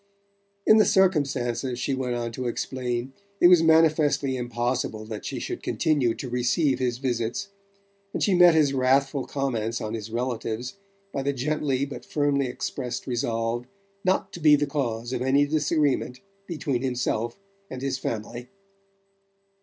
[0.65, 5.61] In the circumstances, she went on to explain, it was manifestly impossible that she should
[5.61, 7.49] continue to receive his visits;
[8.11, 10.75] and she met his wrathful comments on his relatives
[11.13, 13.67] by the gently but firmly expressed resolve
[14.03, 17.37] not to be the cause of any disagreement between himself
[17.69, 18.49] and his family.